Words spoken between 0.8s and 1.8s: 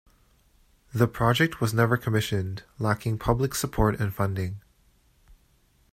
The project was